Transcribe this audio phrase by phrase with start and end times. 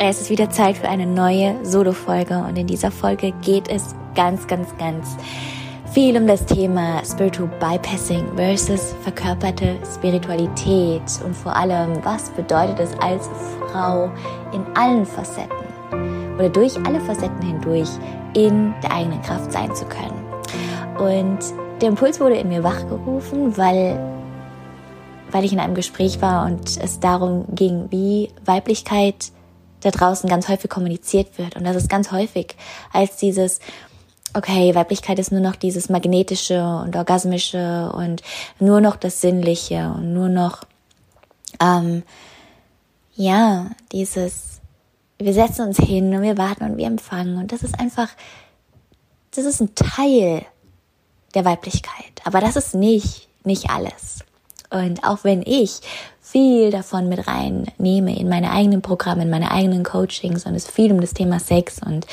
[0.00, 4.46] Es ist wieder Zeit für eine neue Solo-Folge und in dieser Folge geht es ganz,
[4.48, 5.16] ganz, ganz
[5.92, 12.98] viel um das Thema Spiritual Bypassing versus verkörperte Spiritualität und vor allem, was bedeutet es
[12.98, 13.30] als
[13.70, 14.10] Frau
[14.52, 15.64] in allen Facetten
[16.34, 17.88] oder durch alle Facetten hindurch
[18.34, 20.24] in der eigenen Kraft sein zu können.
[20.98, 21.38] Und
[21.80, 24.00] der Impuls wurde in mir wachgerufen, weil,
[25.30, 29.30] weil ich in einem Gespräch war und es darum ging, wie Weiblichkeit
[29.84, 31.56] da draußen ganz häufig kommuniziert wird.
[31.56, 32.56] Und das ist ganz häufig
[32.92, 33.60] als dieses,
[34.34, 38.22] okay, Weiblichkeit ist nur noch dieses magnetische und orgasmische und
[38.58, 40.64] nur noch das Sinnliche und nur noch,
[41.60, 42.02] ähm,
[43.14, 44.60] ja, dieses,
[45.18, 48.08] wir setzen uns hin und wir warten und wir empfangen und das ist einfach,
[49.30, 50.44] das ist ein Teil
[51.34, 54.24] der Weiblichkeit, aber das ist nicht, nicht alles.
[54.70, 55.80] Und auch wenn ich
[56.34, 60.90] viel davon mit reinnehme in meine eigenen Programme, in meine eigenen Coachings und es viel
[60.90, 62.08] um das Thema Sex und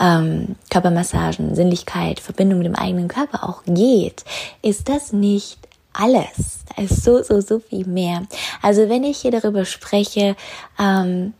[0.00, 4.24] ähm, Körpermassagen, Sinnlichkeit, Verbindung mit dem eigenen Körper auch geht,
[4.62, 5.58] ist das nicht
[5.92, 6.60] alles.
[6.76, 8.22] Da ist so, so, so viel mehr.
[8.62, 10.36] Also wenn ich hier darüber spreche,
[10.78, 11.34] ähm,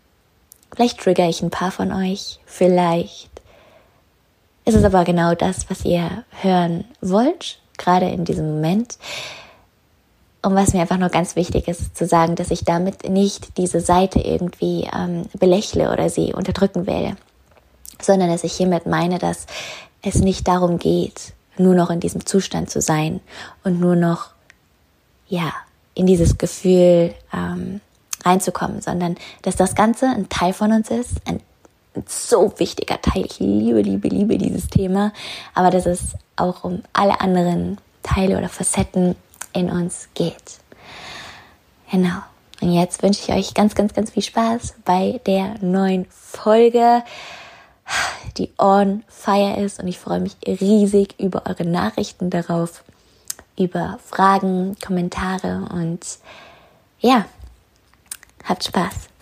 [0.74, 3.30] vielleicht trigger ich ein paar von euch, vielleicht
[4.64, 8.98] ist es aber genau das, was ihr hören wollt, gerade in diesem Moment.
[10.44, 13.80] Und was mir einfach nur ganz wichtig ist, zu sagen, dass ich damit nicht diese
[13.80, 17.16] Seite irgendwie ähm, belächle oder sie unterdrücken will,
[17.98, 19.46] sondern dass ich hiermit meine, dass
[20.02, 23.20] es nicht darum geht, nur noch in diesem Zustand zu sein
[23.62, 24.32] und nur noch,
[25.28, 25.50] ja,
[25.94, 27.80] in dieses Gefühl ähm,
[28.22, 31.40] reinzukommen, sondern dass das Ganze ein Teil von uns ist, ein,
[32.06, 33.24] so wichtiger Teil.
[33.24, 35.14] Ich liebe, liebe, liebe dieses Thema,
[35.54, 39.16] aber dass es auch um alle anderen Teile oder Facetten
[39.54, 40.58] in uns geht.
[41.90, 42.18] Genau.
[42.60, 47.02] Und jetzt wünsche ich euch ganz, ganz, ganz viel Spaß bei der neuen Folge,
[48.36, 49.80] die on fire ist.
[49.80, 52.84] Und ich freue mich riesig über eure Nachrichten darauf,
[53.58, 56.00] über Fragen, Kommentare und
[57.00, 57.26] ja,
[58.44, 59.13] habt Spaß.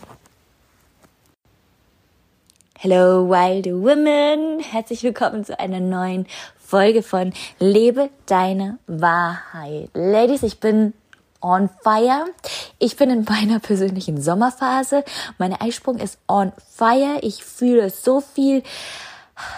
[2.85, 4.59] Hello, Wild Women!
[4.59, 6.27] Herzlich willkommen zu einer neuen
[6.59, 9.89] Folge von Lebe deine Wahrheit.
[9.95, 10.93] Ladies, ich bin
[11.41, 12.25] on fire.
[12.81, 15.05] Ich bin in meiner persönlichen Sommerphase.
[15.39, 17.21] Mein Eisprung ist on fire.
[17.21, 18.65] Ich fühle so viel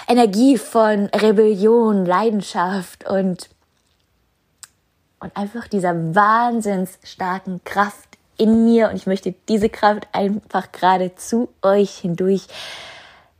[0.06, 3.48] Energie von Rebellion, Leidenschaft und,
[5.20, 8.90] und einfach dieser wahnsinns starken Kraft in mir.
[8.90, 12.48] Und ich möchte diese Kraft einfach gerade zu euch hindurch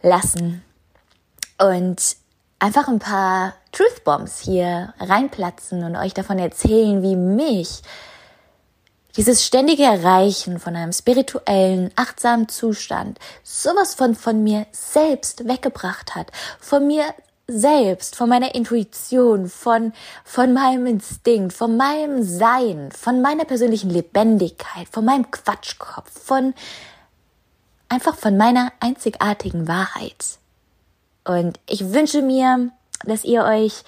[0.05, 0.63] lassen.
[1.59, 2.17] Und
[2.59, 7.83] einfach ein paar Truth Bombs hier reinplatzen und euch davon erzählen, wie mich
[9.17, 16.33] dieses ständige Erreichen von einem spirituellen, achtsamen Zustand sowas von von mir selbst weggebracht hat,
[16.59, 17.05] von mir
[17.47, 19.93] selbst, von meiner Intuition, von,
[20.25, 26.55] von meinem Instinkt, von meinem Sein, von meiner persönlichen Lebendigkeit, von meinem Quatschkopf, von
[27.95, 30.39] einfach von meiner einzigartigen Wahrheit.
[31.25, 32.71] Und ich wünsche mir,
[33.05, 33.85] dass ihr euch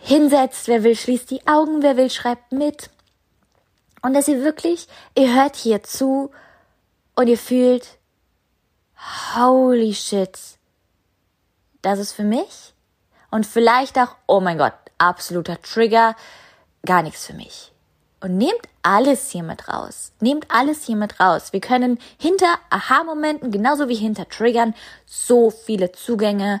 [0.00, 2.90] hinsetzt, wer will, schließt die Augen, wer will, schreibt mit.
[4.02, 6.30] Und dass ihr wirklich, ihr hört hier zu
[7.14, 7.86] und ihr fühlt,
[9.34, 10.36] holy shit,
[11.82, 12.74] das ist für mich.
[13.30, 16.16] Und vielleicht auch, oh mein Gott, absoluter Trigger,
[16.84, 17.69] gar nichts für mich.
[18.20, 20.12] Und nehmt alles hier mit raus.
[20.20, 21.52] Nehmt alles hier mit raus.
[21.52, 24.74] Wir können hinter Aha-Momenten, genauso wie hinter Triggern,
[25.06, 26.60] so viele Zugänge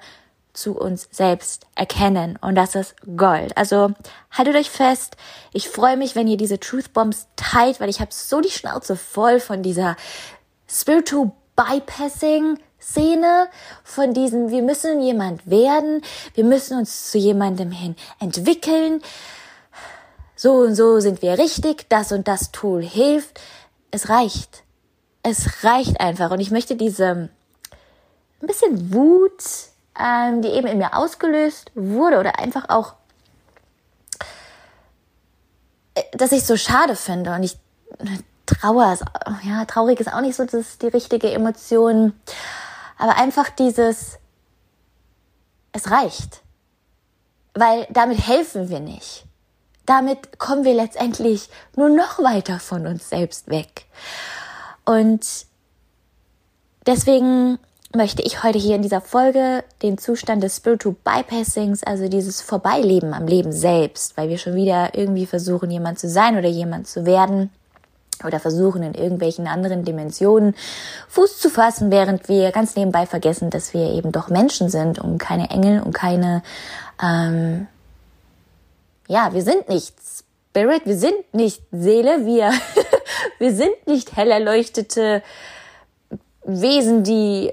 [0.52, 2.38] zu uns selbst erkennen.
[2.40, 3.56] Und das ist Gold.
[3.56, 3.92] Also
[4.30, 5.16] haltet euch fest.
[5.52, 8.96] Ich freue mich, wenn ihr diese Truth Bombs teilt, weil ich habe so die Schnauze
[8.96, 9.96] voll von dieser
[10.68, 13.48] Spiritual Bypassing Szene
[13.84, 16.00] von diesem, wir müssen jemand werden,
[16.34, 19.02] wir müssen uns zu jemandem hin entwickeln
[20.40, 23.38] so und so sind wir richtig, das und das Tool hilft.
[23.90, 24.62] Es reicht.
[25.22, 26.30] Es reicht einfach.
[26.30, 27.28] Und ich möchte diese
[28.40, 29.44] ein bisschen Wut,
[30.02, 32.94] ähm, die eben in mir ausgelöst wurde oder einfach auch,
[35.94, 37.58] äh, dass ich so schade finde und ich
[38.46, 39.04] Trauer ist,
[39.42, 42.14] ja, traurig ist auch nicht so das die richtige Emotion,
[42.96, 44.18] aber einfach dieses,
[45.72, 46.40] es reicht,
[47.52, 49.26] weil damit helfen wir nicht
[49.90, 53.86] damit kommen wir letztendlich nur noch weiter von uns selbst weg.
[54.84, 55.26] Und
[56.86, 57.58] deswegen
[57.94, 63.12] möchte ich heute hier in dieser Folge den Zustand des Spiritual Bypassings, also dieses Vorbeileben
[63.12, 67.04] am Leben selbst, weil wir schon wieder irgendwie versuchen, jemand zu sein oder jemand zu
[67.04, 67.50] werden,
[68.24, 70.54] oder versuchen in irgendwelchen anderen Dimensionen
[71.08, 75.18] Fuß zu fassen, während wir ganz nebenbei vergessen, dass wir eben doch Menschen sind und
[75.18, 76.42] keine Engel und keine,
[77.02, 77.66] ähm,
[79.10, 82.52] ja, wir sind nicht Spirit, wir sind nicht Seele, wir,
[83.40, 85.24] wir sind nicht hell erleuchtete
[86.44, 87.52] Wesen, die,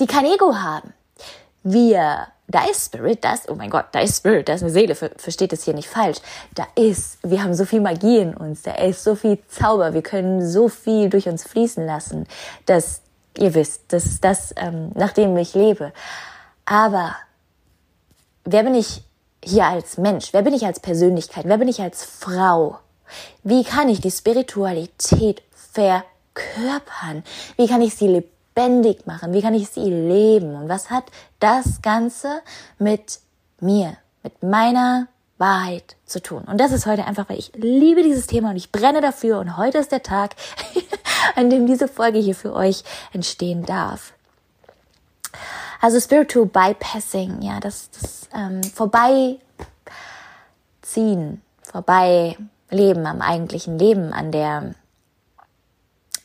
[0.00, 0.92] die kein Ego haben.
[1.62, 4.70] Wir da ist Spirit, da ist, oh mein Gott, da ist Spirit, da ist eine
[4.70, 6.18] Seele, versteht es hier nicht falsch.
[6.54, 10.02] Da ist, wir haben so viel Magie in uns, da ist so viel Zauber, wir
[10.02, 12.28] können so viel durch uns fließen lassen,
[12.66, 13.00] dass
[13.36, 15.92] ihr wisst, das ist das, ähm, nach dem ich lebe.
[16.66, 17.16] Aber
[18.44, 19.02] wer bin ich
[19.46, 20.32] hier als Mensch?
[20.32, 21.44] Wer bin ich als Persönlichkeit?
[21.46, 22.78] Wer bin ich als Frau?
[23.42, 27.22] Wie kann ich die Spiritualität verkörpern?
[27.56, 29.32] Wie kann ich sie lebendig machen?
[29.32, 30.56] Wie kann ich sie leben?
[30.56, 31.04] Und was hat
[31.38, 32.40] das Ganze
[32.78, 33.20] mit
[33.60, 35.06] mir, mit meiner
[35.38, 36.42] Wahrheit zu tun?
[36.44, 39.38] Und das ist heute einfach, weil ich liebe dieses Thema und ich brenne dafür.
[39.38, 40.34] Und heute ist der Tag,
[41.36, 42.82] an dem diese Folge hier für euch
[43.12, 44.12] entstehen darf.
[45.86, 49.40] Also Spiritual Bypassing, ja, das, das ähm, Vorbeiziehen,
[51.62, 54.74] Vorbeileben am eigentlichen Leben, an der,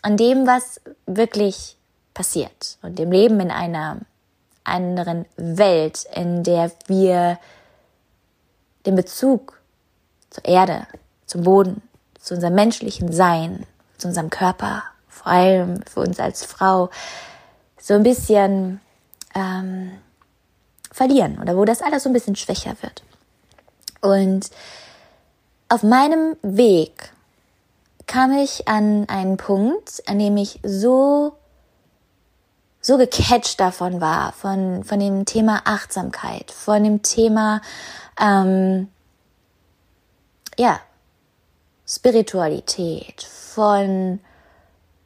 [0.01, 1.77] an dem, was wirklich
[2.15, 3.99] passiert und dem Leben in einer
[4.63, 7.37] anderen Welt, in der wir
[8.87, 9.61] den Bezug
[10.31, 10.87] zur Erde,
[11.27, 11.83] zum Boden,
[12.19, 13.67] zu unserem menschlichen Sein,
[13.99, 16.89] zu unserem Körper, vor allem für uns als Frau,
[17.79, 18.81] so ein bisschen
[19.35, 19.91] ähm,
[20.91, 23.03] verlieren oder wo das alles so ein bisschen schwächer wird.
[24.01, 24.49] Und
[25.69, 27.11] auf meinem Weg
[28.07, 31.37] kam ich an einen Punkt, an dem ich so
[32.81, 37.61] so gecatcht davon war, von, von dem Thema Achtsamkeit, von dem Thema,
[38.19, 38.89] ähm,
[40.57, 40.79] ja,
[41.87, 44.19] Spiritualität, von,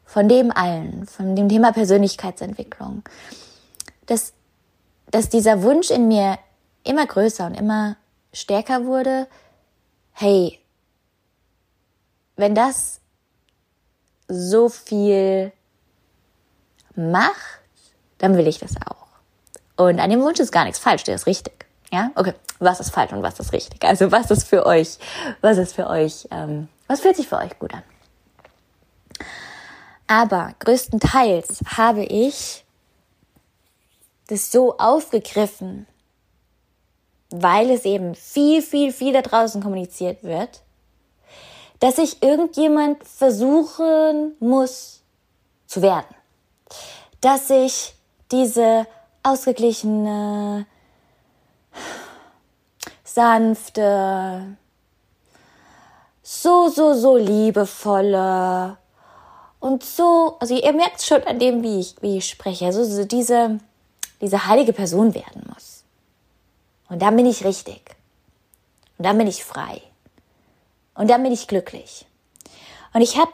[0.06, 3.04] von dem allen, von dem Thema Persönlichkeitsentwicklung,
[4.06, 4.34] dass,
[5.12, 6.38] dass dieser Wunsch in mir
[6.84, 7.98] immer größer und immer
[8.34, 9.28] stärker wurde,
[10.14, 10.60] hey,
[12.36, 13.00] wenn das
[14.28, 15.52] so viel
[16.96, 17.60] macht,
[18.18, 19.08] dann will ich das auch.
[19.78, 21.66] Und an dem Wunsch ist gar nichts falsch, der ist richtig.
[21.92, 22.34] Ja, okay.
[22.60, 23.84] Was ist falsch und was ist richtig?
[23.84, 24.98] Also was ist für euch,
[25.42, 27.84] was ist für euch, ähm, was fühlt sich für euch gut an?
[30.08, 32.65] Aber größtenteils habe ich
[34.28, 35.88] das so aufgegriffen,
[37.30, 40.62] weil es eben viel, viel, viel da draußen kommuniziert wird,
[41.80, 45.02] dass ich irgendjemand versuchen muss
[45.68, 46.16] zu werden.
[47.22, 47.94] Dass ich
[48.32, 48.88] diese
[49.24, 50.66] ausgeglichene,
[53.04, 54.58] sanfte,
[56.22, 58.78] so, so, so liebevolle
[59.60, 63.06] und so, also ihr merkt schon an dem, wie ich, wie ich spreche, also so
[63.06, 63.60] diese,
[64.22, 65.84] diese heilige Person werden muss.
[66.90, 67.96] Und dann bin ich richtig.
[68.98, 69.82] Und dann bin ich frei.
[70.94, 72.06] Und dann bin ich glücklich.
[72.94, 73.32] Und ich habe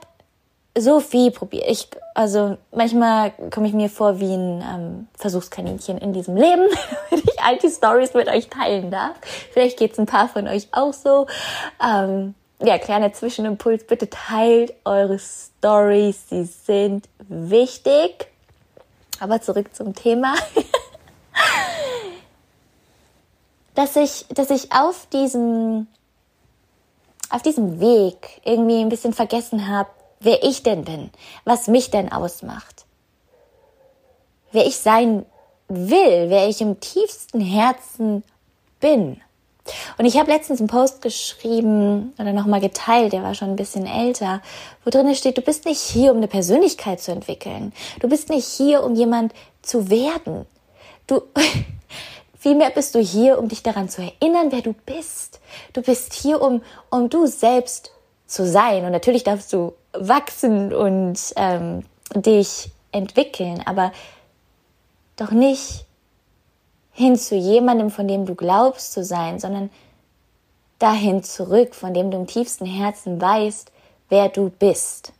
[0.77, 1.65] so viel probiert.
[1.67, 6.63] Ich, also manchmal komme ich mir vor wie ein ähm, Versuchskaninchen in diesem Leben,
[7.09, 9.15] wenn ich all die Stories mit euch teilen darf.
[9.51, 11.27] Vielleicht geht's ein paar von euch auch so.
[11.85, 18.30] Ähm, ja, kleiner Zwischenimpuls, bitte teilt eure Stories, sie sind wichtig.
[19.21, 20.33] Aber zurück zum Thema.
[23.75, 25.85] dass ich, dass ich auf diesem,
[27.29, 31.11] auf diesem Weg irgendwie ein bisschen vergessen habe, wer ich denn bin,
[31.45, 32.85] was mich denn ausmacht,
[34.51, 35.23] wer ich sein
[35.67, 38.23] will, wer ich im tiefsten Herzen
[38.79, 39.21] bin.
[39.97, 43.85] Und ich habe letztens einen Post geschrieben oder nochmal geteilt, der war schon ein bisschen
[43.85, 44.41] älter,
[44.83, 47.73] wo drin steht, du bist nicht hier, um eine Persönlichkeit zu entwickeln.
[47.99, 50.45] Du bist nicht hier, um jemand zu werden.
[51.07, 51.21] Du,
[52.39, 55.39] vielmehr bist du hier, um dich daran zu erinnern, wer du bist.
[55.73, 57.91] Du bist hier, um, um du selbst
[58.25, 58.85] zu sein.
[58.85, 61.83] Und natürlich darfst du wachsen und ähm,
[62.15, 63.91] dich entwickeln, aber
[65.17, 65.85] doch nicht
[66.91, 69.69] hin zu jemandem, von dem du glaubst zu sein, sondern
[70.79, 73.71] dahin zurück, von dem du im tiefsten Herzen weißt,
[74.09, 75.13] wer du bist.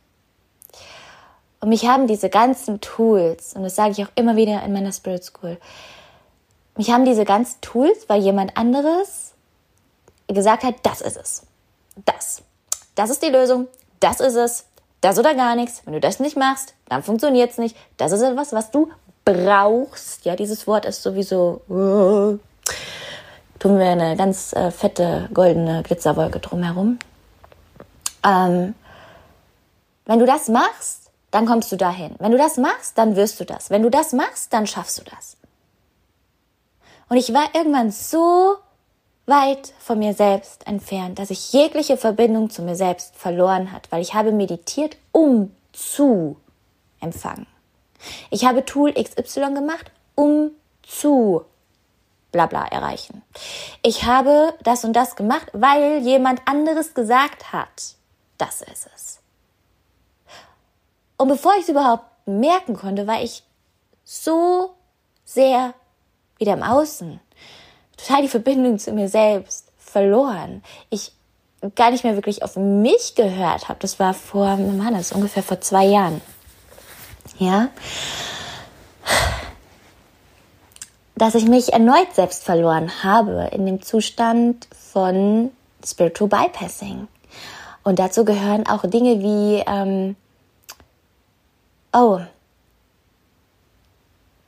[1.60, 4.92] Und mich haben diese ganzen Tools, und das sage ich auch immer wieder in meiner
[4.92, 5.58] Spirit School,
[6.76, 9.32] mich haben diese ganzen Tools, weil jemand anderes
[10.26, 11.42] gesagt hat, das ist es.
[12.04, 12.42] Das.
[12.94, 13.68] Das ist die Lösung
[14.02, 14.66] das ist es,
[15.00, 15.82] das oder gar nichts.
[15.84, 17.76] Wenn du das nicht machst, dann funktioniert es nicht.
[17.96, 18.90] Das ist etwas, was du
[19.24, 20.24] brauchst.
[20.24, 21.62] Ja, dieses Wort ist sowieso.
[21.68, 22.38] Uh,
[23.58, 26.98] tun wir eine ganz äh, fette goldene Glitzerwolke drumherum.
[28.24, 28.74] Ähm,
[30.04, 32.14] wenn du das machst, dann kommst du dahin.
[32.18, 33.70] Wenn du das machst, dann wirst du das.
[33.70, 35.36] Wenn du das machst, dann schaffst du das.
[37.08, 38.56] Und ich war irgendwann so
[39.26, 44.02] weit von mir selbst entfernt, dass ich jegliche Verbindung zu mir selbst verloren hat, weil
[44.02, 46.36] ich habe meditiert, um zu
[47.00, 47.46] empfangen.
[48.30, 50.50] Ich habe Tool XY gemacht, um
[50.82, 51.44] zu
[52.32, 53.22] bla bla erreichen.
[53.82, 57.96] Ich habe das und das gemacht, weil jemand anderes gesagt hat,
[58.38, 59.20] das ist es.
[61.16, 63.44] Und bevor ich es überhaupt merken konnte, war ich
[64.04, 64.74] so
[65.24, 65.74] sehr
[66.38, 67.20] wieder im Außen.
[67.96, 70.62] Total die Verbindung zu mir selbst verloren.
[70.90, 71.12] Ich
[71.76, 73.78] gar nicht mehr wirklich auf mich gehört habe.
[73.80, 75.12] Das war vor, war das?
[75.12, 76.20] Ungefähr vor zwei Jahren.
[77.38, 77.68] Ja
[81.22, 85.52] dass ich mich erneut selbst verloren habe in dem Zustand von
[85.86, 87.06] Spiritual Bypassing.
[87.84, 90.16] Und dazu gehören auch Dinge wie, ähm,
[91.92, 92.18] oh,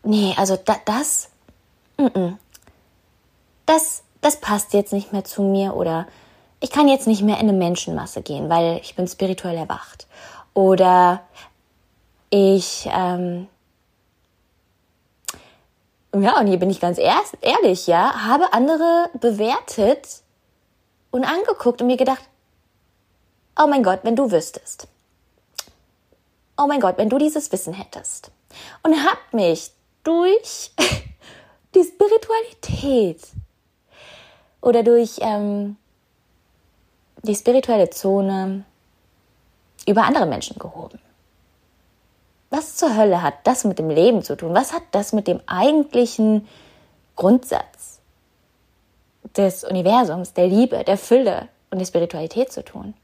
[0.02, 1.28] nee, also da, das,
[1.96, 2.36] mm -mm,
[3.66, 6.08] das, das passt jetzt nicht mehr zu mir oder
[6.58, 10.08] ich kann jetzt nicht mehr in eine Menschenmasse gehen, weil ich bin spirituell erwacht.
[10.54, 11.20] Oder
[12.34, 13.46] ich ähm,
[16.12, 20.22] ja, und hier bin ich ganz ehrlich, ja, habe andere bewertet
[21.12, 22.22] und angeguckt und mir gedacht,
[23.56, 24.88] oh mein Gott, wenn du wüsstest.
[26.56, 28.32] Oh mein Gott, wenn du dieses Wissen hättest.
[28.82, 29.70] Und hab mich
[30.02, 30.72] durch
[31.74, 33.22] die Spiritualität
[34.60, 35.76] oder durch ähm,
[37.22, 38.64] die spirituelle Zone
[39.86, 40.98] über andere Menschen gehoben.
[42.56, 44.54] Was zur Hölle hat das mit dem Leben zu tun?
[44.54, 46.46] Was hat das mit dem eigentlichen
[47.16, 47.99] Grundsatz
[49.37, 52.94] des Universums, der Liebe, der Fülle und der Spiritualität zu tun?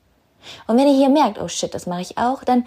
[0.68, 2.64] Und wenn ihr hier merkt, oh shit, das mache ich auch, dann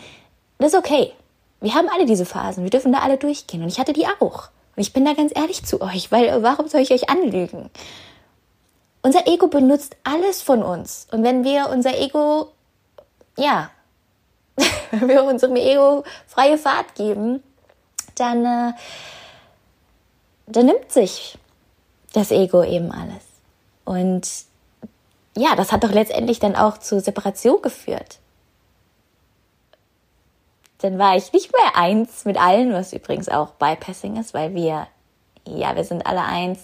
[0.57, 1.13] das ist okay.
[1.61, 4.49] Wir haben alle diese Phasen, wir dürfen da alle durchgehen und ich hatte die auch.
[4.75, 7.69] Und ich bin da ganz ehrlich zu euch, weil warum soll ich euch anlügen?
[9.03, 11.07] Unser Ego benutzt alles von uns.
[11.13, 12.51] Und wenn wir unser Ego,
[13.37, 13.69] ja,
[14.91, 17.43] wenn wir unserem Ego freie Fahrt geben,
[18.15, 18.73] dann, äh,
[20.47, 21.37] dann nimmt sich
[22.13, 23.23] das Ego eben alles.
[23.85, 24.27] Und
[25.35, 28.19] ja, das hat doch letztendlich dann auch zu Separation geführt.
[30.79, 34.87] Dann war ich nicht mehr eins mit allen, was übrigens auch Bypassing ist, weil wir,
[35.47, 36.59] ja, wir sind alle eins.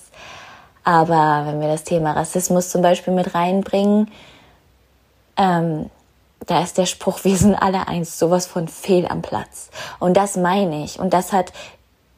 [0.83, 4.11] Aber wenn wir das Thema Rassismus zum Beispiel mit reinbringen,
[5.37, 5.89] ähm,
[6.45, 9.69] da ist der Spruch, wir sind alle eins, sowas von fehl am Platz.
[9.99, 10.99] Und das meine ich.
[10.99, 11.51] Und das hat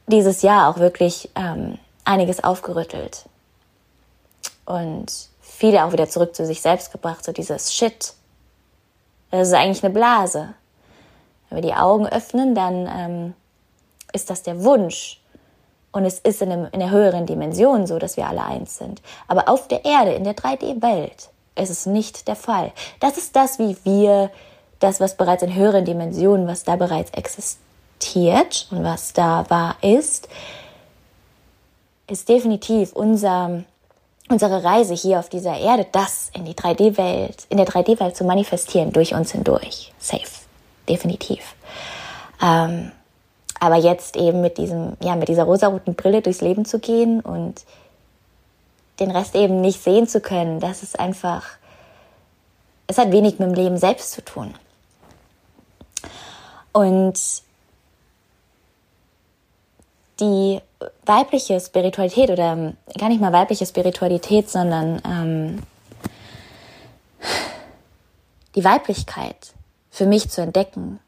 [0.08, 3.26] dieses Jahr auch wirklich ähm, einiges aufgerüttelt.
[4.66, 5.12] Und
[5.42, 8.14] viele auch wieder zurück zu sich selbst gebracht, so dieses Shit.
[9.32, 10.54] Das ist eigentlich eine Blase.
[11.50, 13.34] Wenn wir die Augen öffnen, dann ähm,
[14.14, 15.20] ist das der Wunsch.
[15.92, 19.02] Und es ist in, einem, in der höheren Dimension so, dass wir alle eins sind.
[19.28, 22.72] Aber auf der Erde, in der 3D-Welt, es ist nicht der Fall.
[23.00, 24.32] Das ist das, wie wir
[24.80, 30.28] das, was bereits in höheren Dimensionen, was da bereits existiert und was da wahr ist,
[32.08, 33.64] ist definitiv unser,
[34.30, 38.92] unsere Reise hier auf dieser Erde, das in die 3D-Welt, in der 3D-Welt zu manifestieren,
[38.92, 39.94] durch uns hindurch.
[40.00, 40.42] Safe.
[40.90, 41.56] Definitiv.
[42.42, 42.92] Ähm,
[43.60, 47.64] aber jetzt eben mit diesem, ja, mit dieser rosaroten Brille durchs Leben zu gehen und
[49.02, 51.44] den Rest eben nicht sehen zu können, das ist einfach,
[52.88, 54.54] es hat wenig mit dem Leben selbst zu tun.
[56.72, 57.20] Und
[60.20, 60.62] die
[61.06, 65.64] weibliche Spiritualität oder gar nicht mal weibliche Spiritualität, sondern ähm,
[68.56, 69.54] die Weiblichkeit
[69.90, 71.00] für mich zu entdecken,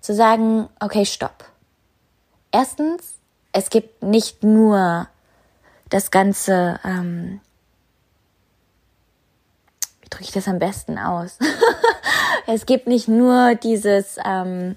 [0.00, 1.44] zu sagen, okay, stopp.
[2.52, 3.18] Erstens,
[3.52, 5.08] es gibt nicht nur
[5.90, 7.40] das Ganze, ähm,
[10.02, 11.38] wie drücke ich das am besten aus?
[12.46, 14.76] es gibt nicht nur dieses, ähm,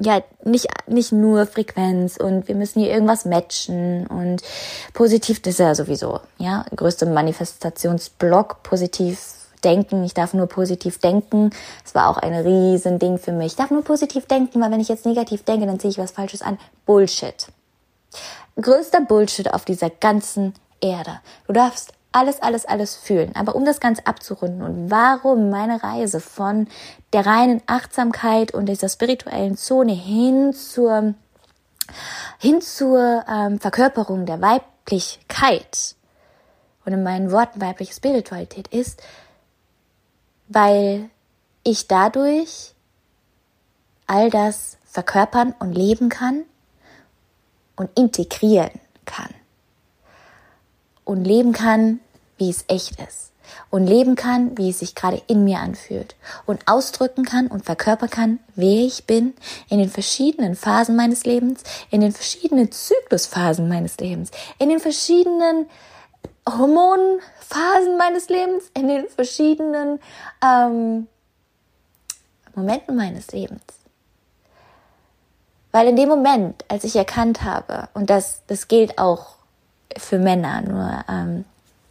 [0.00, 4.42] ja, nicht, nicht nur Frequenz und wir müssen hier irgendwas matchen und
[4.94, 9.18] positiv, das ist ja sowieso, ja, größte Manifestationsblock, positiv
[9.62, 11.50] denken, ich darf nur positiv denken.
[11.84, 13.48] Es war auch ein Riesending für mich.
[13.48, 16.12] Ich darf nur positiv denken, weil wenn ich jetzt negativ denke, dann ziehe ich was
[16.12, 16.58] Falsches an.
[16.86, 17.48] Bullshit
[18.62, 21.20] größter Bullshit auf dieser ganzen Erde.
[21.46, 23.34] Du darfst alles, alles, alles fühlen.
[23.34, 26.68] Aber um das Ganze abzurunden und warum meine Reise von
[27.12, 31.14] der reinen Achtsamkeit und dieser spirituellen Zone hin zur,
[32.38, 35.94] hin zur ähm, Verkörperung der Weiblichkeit
[36.84, 39.02] und in meinen Worten weibliche Spiritualität ist,
[40.48, 41.10] weil
[41.62, 42.74] ich dadurch
[44.06, 46.42] all das verkörpern und leben kann
[47.80, 49.32] und integrieren kann.
[51.04, 52.00] Und leben kann,
[52.36, 53.32] wie es echt ist.
[53.70, 56.14] Und leben kann, wie es sich gerade in mir anfühlt.
[56.44, 59.32] Und ausdrücken kann und verkörpern kann, wer ich bin
[59.70, 65.66] in den verschiedenen Phasen meines Lebens, in den verschiedenen Zyklusphasen meines Lebens, in den verschiedenen
[66.46, 70.00] Hormonphasen meines Lebens, in den verschiedenen
[70.44, 71.08] ähm,
[72.54, 73.79] Momenten meines Lebens.
[75.72, 79.34] Weil in dem Moment, als ich erkannt habe, und das, das gilt auch
[79.96, 81.44] für Männer, nur ähm,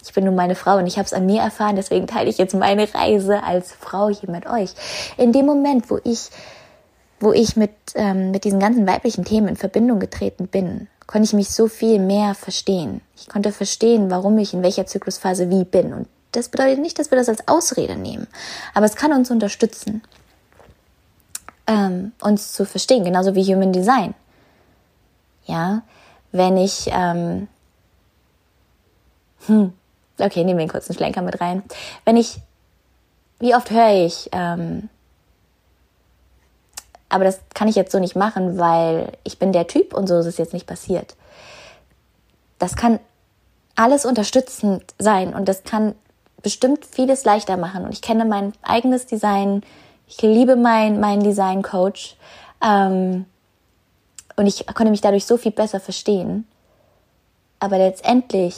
[0.03, 2.37] ich bin nur meine Frau und ich habe es an mir erfahren, deswegen teile ich
[2.37, 4.71] jetzt meine Reise als Frau hier mit euch.
[5.17, 6.29] In dem Moment, wo ich,
[7.19, 11.33] wo ich mit, ähm, mit diesen ganzen weiblichen Themen in Verbindung getreten bin, konnte ich
[11.33, 13.01] mich so viel mehr verstehen.
[13.17, 15.93] Ich konnte verstehen, warum ich in welcher Zyklusphase wie bin.
[15.93, 18.27] Und das bedeutet nicht, dass wir das als Ausrede nehmen,
[18.73, 20.01] aber es kann uns unterstützen
[21.69, 24.15] ähm, uns zu verstehen, genauso wie Human Design.
[25.45, 25.83] Ja,
[26.31, 27.47] wenn ich, ähm,
[29.45, 29.73] hm,
[30.19, 31.63] okay, nehmen wir einen kurzen Schlenker mit rein.
[32.05, 32.39] Wenn ich,
[33.39, 34.89] wie oft höre ich, ähm,
[37.07, 40.19] aber das kann ich jetzt so nicht machen, weil ich bin der Typ und so
[40.19, 41.15] ist es jetzt nicht passiert.
[42.57, 42.99] Das kann
[43.75, 45.95] alles unterstützend sein und das kann
[46.41, 47.85] bestimmt vieles leichter machen.
[47.85, 49.63] Und ich kenne mein eigenes Design
[50.09, 52.15] ich liebe meinen mein Design Coach
[52.63, 53.25] ähm,
[54.35, 56.47] und ich konnte mich dadurch so viel besser verstehen.
[57.59, 58.55] Aber letztendlich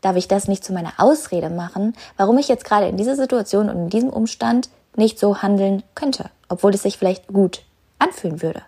[0.00, 3.68] darf ich das nicht zu meiner Ausrede machen, warum ich jetzt gerade in dieser Situation
[3.68, 7.62] und in diesem Umstand nicht so handeln könnte, obwohl es sich vielleicht gut
[7.98, 8.62] anfühlen würde.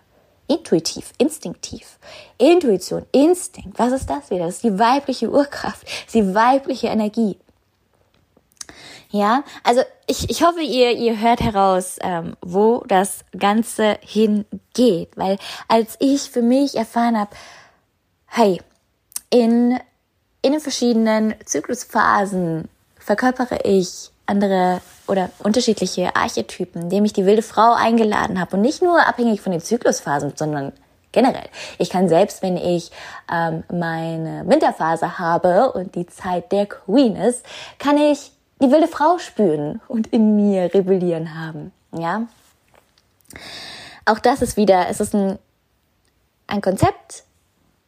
[0.47, 1.97] Intuitiv, instinktiv.
[2.37, 4.45] Intuition, Instinkt, was ist das wieder?
[4.45, 7.37] Das ist die weibliche Urkraft, die weibliche Energie.
[9.11, 15.09] Ja, also ich, ich hoffe, ihr, ihr hört heraus, ähm, wo das Ganze hingeht.
[15.15, 17.31] Weil als ich für mich erfahren habe,
[18.27, 18.61] hey,
[19.31, 19.79] in,
[20.43, 22.69] in den verschiedenen Zyklusphasen
[22.99, 28.57] verkörpere ich andere oder unterschiedliche Archetypen, indem ich die wilde Frau eingeladen habe.
[28.57, 30.71] Und nicht nur abhängig von den Zyklusphasen, sondern
[31.11, 31.49] generell.
[31.79, 32.91] Ich kann selbst, wenn ich
[33.31, 37.43] ähm, meine Winterphase habe und die Zeit der Queen ist,
[37.79, 41.71] kann ich die wilde Frau spüren und in mir rebellieren haben.
[41.91, 42.27] Ja.
[44.05, 45.39] Auch das ist wieder, es ist ein,
[46.47, 47.23] ein Konzept.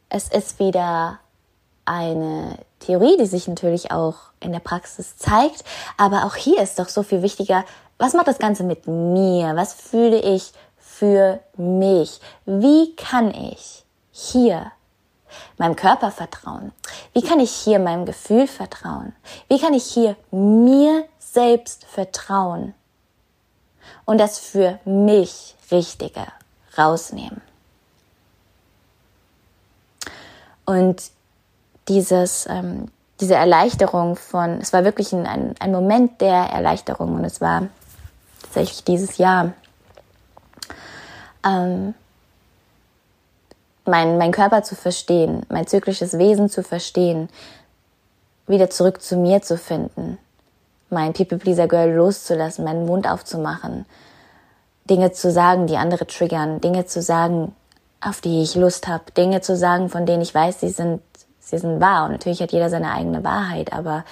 [0.09, 1.19] Es ist wieder
[1.85, 5.63] eine Theorie, die sich natürlich auch in der Praxis zeigt.
[5.97, 7.65] Aber auch hier ist doch so viel wichtiger,
[7.97, 9.55] was macht das Ganze mit mir?
[9.55, 12.19] Was fühle ich für mich?
[12.45, 14.71] Wie kann ich hier
[15.57, 16.71] meinem Körper vertrauen?
[17.13, 19.13] Wie kann ich hier meinem Gefühl vertrauen?
[19.47, 22.73] Wie kann ich hier mir selbst vertrauen?
[24.05, 26.27] Und das für mich Richtige
[26.77, 27.41] rausnehmen.
[30.65, 31.11] Und
[31.87, 32.89] dieses, ähm,
[33.19, 37.67] diese Erleichterung von, es war wirklich ein, ein Moment der Erleichterung und es war
[38.41, 39.53] tatsächlich dieses Jahr.
[41.43, 41.93] Ähm,
[43.85, 47.29] mein, mein Körper zu verstehen, mein zyklisches Wesen zu verstehen,
[48.47, 50.17] wieder zurück zu mir zu finden,
[50.89, 53.85] mein People-Pleaser-Girl loszulassen, meinen Mund aufzumachen,
[54.89, 57.55] Dinge zu sagen, die andere triggern, Dinge zu sagen,
[58.01, 61.01] auf die ich Lust habe, Dinge zu sagen, von denen ich weiß, sie sind,
[61.39, 62.05] sie sind wahr.
[62.05, 64.03] Und natürlich hat jeder seine eigene Wahrheit, aber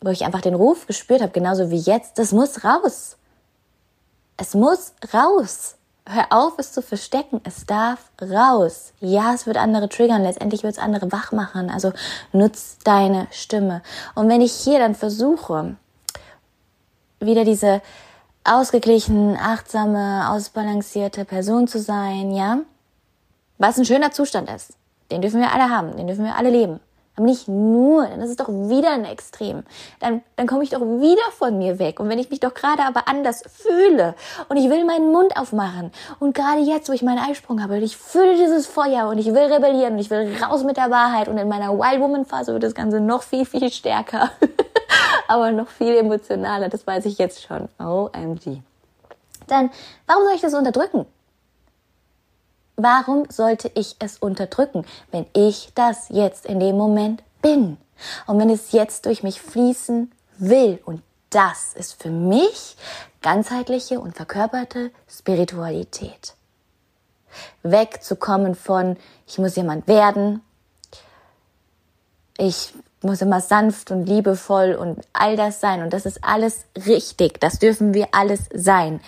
[0.00, 3.16] wo ich einfach den Ruf gespürt habe, genauso wie jetzt, das muss raus.
[4.36, 5.76] Es muss raus.
[6.04, 7.40] Hör auf, es zu verstecken.
[7.44, 8.92] Es darf raus.
[9.00, 10.22] Ja, es wird andere triggern.
[10.22, 11.70] Letztendlich wird es andere wach machen.
[11.70, 11.92] Also
[12.32, 13.82] nutz deine Stimme.
[14.14, 15.76] Und wenn ich hier dann versuche,
[17.20, 17.80] wieder diese
[18.44, 22.58] ausgeglichen, achtsame, ausbalancierte Person zu sein, ja,
[23.58, 24.72] was ein schöner Zustand ist.
[25.12, 25.96] Den dürfen wir alle haben.
[25.96, 26.80] Den dürfen wir alle leben.
[27.16, 29.64] Aber nicht nur, dann ist doch wieder ein Extrem.
[30.00, 32.00] Dann, dann komme ich doch wieder von mir weg.
[32.00, 34.14] Und wenn ich mich doch gerade aber anders fühle
[34.48, 37.98] und ich will meinen Mund aufmachen und gerade jetzt, wo ich meinen Eisprung habe, ich
[37.98, 41.36] fühle dieses Feuer und ich will rebellieren und ich will raus mit der Wahrheit und
[41.36, 44.30] in meiner Wild Woman Phase wird das Ganze noch viel, viel stärker.
[45.28, 47.68] aber noch viel emotionaler, das weiß ich jetzt schon.
[47.78, 48.62] OMG.
[49.48, 49.70] Dann,
[50.06, 51.06] warum soll ich das unterdrücken?
[52.76, 57.76] Warum sollte ich es unterdrücken, wenn ich das jetzt in dem Moment bin?
[58.26, 60.80] Und wenn es jetzt durch mich fließen will.
[60.84, 62.76] Und das ist für mich
[63.20, 66.34] ganzheitliche und verkörperte Spiritualität.
[67.62, 70.42] Wegzukommen von, ich muss jemand werden,
[72.36, 75.82] ich muss immer sanft und liebevoll und all das sein.
[75.82, 77.40] Und das ist alles richtig.
[77.40, 79.00] Das dürfen wir alles sein.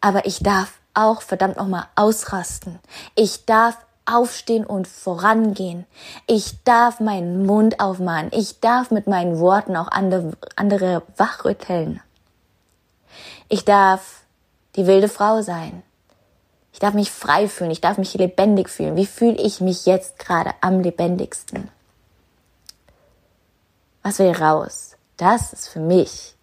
[0.00, 2.78] Aber ich darf auch verdammt nochmal ausrasten.
[3.14, 3.76] Ich darf
[4.08, 5.86] aufstehen und vorangehen.
[6.26, 8.30] Ich darf meinen Mund aufmachen.
[8.32, 12.00] Ich darf mit meinen Worten auch andere, andere wachrütteln.
[13.48, 14.22] Ich darf
[14.76, 15.82] die wilde Frau sein.
[16.72, 17.70] Ich darf mich frei fühlen.
[17.70, 18.96] Ich darf mich lebendig fühlen.
[18.96, 21.68] Wie fühle ich mich jetzt gerade am lebendigsten?
[24.02, 24.96] Was will raus?
[25.16, 26.34] Das ist für mich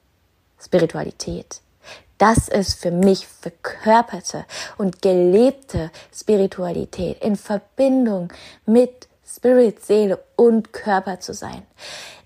[0.62, 1.62] Spiritualität.
[2.18, 4.46] Das ist für mich verkörperte
[4.78, 8.32] und gelebte Spiritualität in Verbindung
[8.66, 11.64] mit Spirit, Seele und Körper zu sein.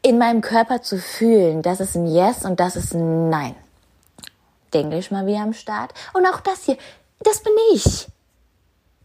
[0.01, 3.55] In meinem Körper zu fühlen, das ist ein Yes und das ist ein Nein.
[4.71, 5.93] Englisch mal wieder am Start.
[6.13, 6.77] Und auch das hier,
[7.21, 8.07] das bin ich.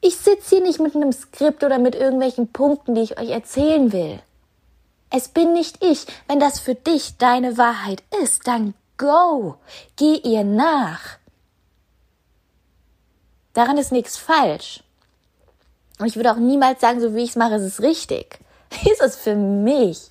[0.02, 3.90] Ich sitze hier nicht mit einem Skript oder mit irgendwelchen Punkten, die ich euch erzählen
[3.92, 4.20] will.
[5.10, 6.06] Es bin nicht ich.
[6.28, 9.56] Wenn das für dich deine Wahrheit ist, dann go.
[9.96, 11.18] Geh ihr nach.
[13.52, 14.82] Daran ist nichts falsch.
[15.98, 18.40] Und ich würde auch niemals sagen, so wie ich es mache, ist es richtig.
[18.90, 20.10] Ist es für mich?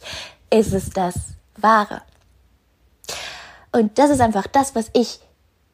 [0.50, 1.16] Ist es das
[1.58, 2.02] Wahre?
[3.74, 5.20] Und das ist einfach das, was ich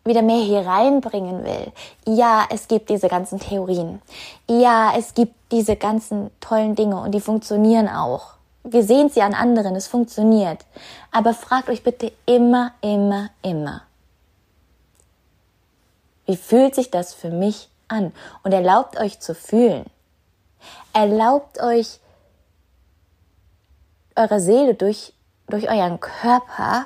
[0.05, 1.71] wieder mehr hier reinbringen will.
[2.07, 4.01] Ja, es gibt diese ganzen Theorien.
[4.49, 8.38] Ja, es gibt diese ganzen tollen Dinge und die funktionieren auch.
[8.71, 10.65] Wir sehen sie an anderen, es funktioniert.
[11.11, 13.81] Aber fragt euch bitte immer, immer, immer.
[16.27, 18.13] Wie fühlt sich das für mich an?
[18.43, 19.85] Und erlaubt euch zu fühlen.
[20.93, 21.99] Erlaubt euch
[24.15, 25.13] eure Seele durch,
[25.47, 26.85] durch euren Körper,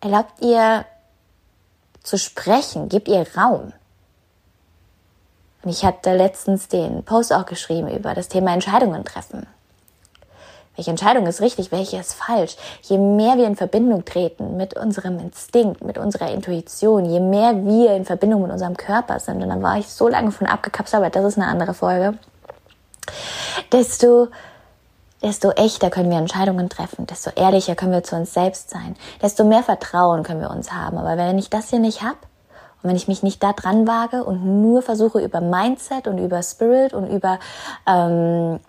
[0.00, 0.86] erlaubt ihr
[2.02, 3.74] zu sprechen, gebt ihr Raum.
[5.62, 9.46] Und ich hatte letztens den Post auch geschrieben über das Thema Entscheidungen treffen.
[10.76, 12.56] Welche Entscheidung ist richtig, welche ist falsch?
[12.82, 17.96] Je mehr wir in Verbindung treten mit unserem Instinkt, mit unserer Intuition, je mehr wir
[17.96, 21.10] in Verbindung mit unserem Körper sind, und dann war ich so lange von abgekapselt, aber
[21.10, 22.18] das ist eine andere Folge,
[23.72, 24.28] desto,
[25.22, 29.44] desto echter können wir Entscheidungen treffen, desto ehrlicher können wir zu uns selbst sein, desto
[29.44, 30.98] mehr Vertrauen können wir uns haben.
[30.98, 32.18] Aber wenn ich das hier nicht habe,
[32.82, 36.42] und wenn ich mich nicht da dran wage und nur versuche über Mindset und über
[36.42, 37.38] Spirit und über
[37.86, 38.60] ähm,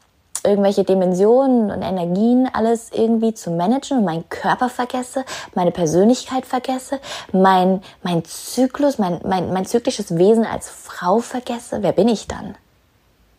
[0.48, 7.00] irgendwelche Dimensionen und Energien alles irgendwie zu managen und meinen Körper vergesse, meine Persönlichkeit vergesse,
[7.32, 12.56] mein, mein Zyklus, mein, mein, mein zyklisches Wesen als Frau vergesse, wer bin ich dann?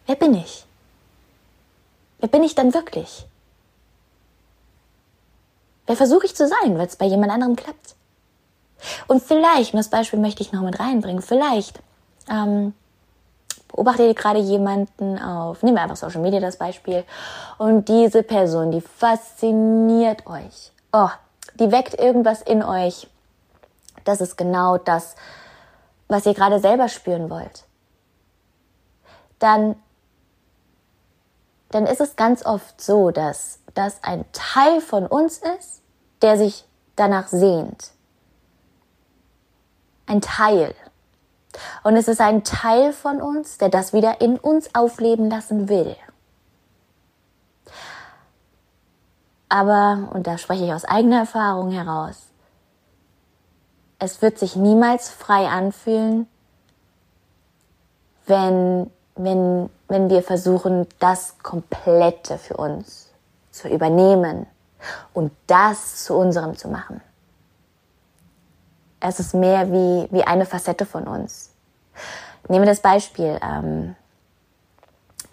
[0.06, 0.64] Wer bin ich?
[2.20, 3.26] Wer bin ich dann wirklich?
[5.86, 7.94] Wer versuche ich zu sein, weil es bei jemand anderem klappt?
[9.06, 11.80] Und vielleicht, und das Beispiel möchte ich noch mit reinbringen, vielleicht
[12.30, 12.74] ähm,
[13.78, 17.04] beobachtet ihr gerade jemanden auf, nehmen wir einfach Social Media das Beispiel,
[17.58, 20.72] und diese Person, die fasziniert euch.
[20.92, 21.10] Oh,
[21.60, 23.08] die weckt irgendwas in euch.
[24.02, 25.14] Das ist genau das,
[26.08, 27.66] was ihr gerade selber spüren wollt.
[29.38, 29.76] Dann,
[31.70, 35.82] dann ist es ganz oft so, dass das ein Teil von uns ist,
[36.22, 36.64] der sich
[36.96, 37.92] danach sehnt.
[40.06, 40.74] Ein Teil.
[41.82, 45.96] Und es ist ein Teil von uns, der das wieder in uns aufleben lassen will.
[49.48, 52.28] Aber, und da spreche ich aus eigener Erfahrung heraus,
[53.98, 56.28] es wird sich niemals frei anfühlen,
[58.26, 63.10] wenn, wenn, wenn wir versuchen, das Komplette für uns
[63.50, 64.46] zu übernehmen
[65.14, 67.00] und das zu unserem zu machen.
[69.00, 71.47] Es ist mehr wie, wie eine Facette von uns.
[72.48, 73.38] Nehmen wir das Beispiel.
[73.42, 73.96] Ähm,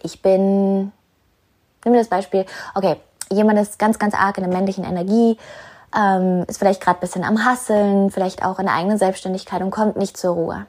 [0.02, 0.92] ich bin,
[1.84, 2.98] nehmen wir das Beispiel, okay,
[3.32, 5.38] jemand ist ganz, ganz arg in der männlichen Energie,
[5.96, 9.72] ähm, ist vielleicht gerade ein bisschen am Hasseln, vielleicht auch in der eigenen Selbstständigkeit und
[9.72, 10.66] kommt nicht zur Ruhe.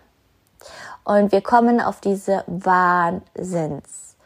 [1.04, 4.16] Und wir kommen auf diese Wahnsinns,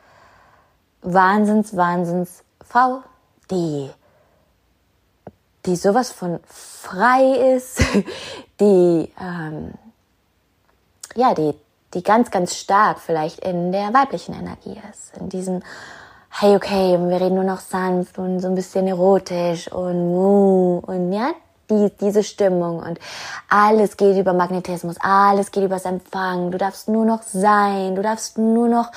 [1.02, 3.02] Wahnsinns, Wahnsinns Frau,
[3.50, 3.90] die
[5.66, 7.80] die sowas von frei ist,
[8.60, 9.74] die, ähm,
[11.14, 11.54] ja, die,
[11.94, 15.16] die ganz, ganz stark vielleicht in der weiblichen Energie ist.
[15.18, 15.62] In diesem,
[16.31, 21.12] hey, okay, wir reden nur noch sanft und so ein bisschen erotisch und, uh, und
[21.12, 21.33] ja,
[21.70, 22.98] die, diese Stimmung und
[23.48, 26.50] alles geht über Magnetismus, alles geht übers Empfangen.
[26.50, 28.90] Du darfst nur noch sein, du darfst nur noch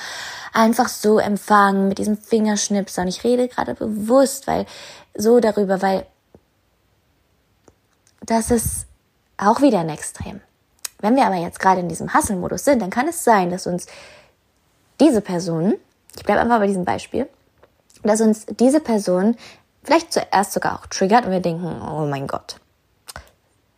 [0.52, 3.02] einfach so empfangen mit diesem Fingerschnipser.
[3.02, 4.66] Und ich rede gerade bewusst, weil
[5.16, 6.06] so darüber, weil
[8.22, 8.86] das ist
[9.36, 10.40] auch wieder ein Extrem.
[11.04, 13.88] Wenn wir aber jetzt gerade in diesem Hustle-Modus sind, dann kann es sein, dass uns
[14.98, 15.74] diese Person,
[16.16, 17.28] ich bleibe einfach bei diesem Beispiel,
[18.02, 19.36] dass uns diese Person
[19.82, 22.58] vielleicht zuerst sogar auch triggert und wir denken, oh mein Gott.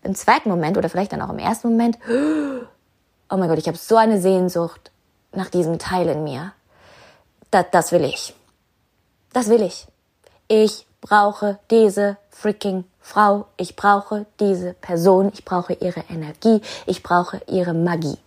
[0.05, 3.77] Im zweiten Moment oder vielleicht dann auch im ersten Moment, oh mein Gott, ich habe
[3.77, 4.93] so eine Sehnsucht
[5.33, 6.53] nach diesem Teil in mir.
[7.51, 8.37] Das, das will ich.
[9.33, 9.89] Das will ich.
[10.47, 13.47] Ich brauche diese freaking Frau.
[13.57, 15.31] Ich brauche diese Person.
[15.33, 16.61] Ich brauche ihre Energie.
[16.87, 18.19] Ich brauche ihre Magie.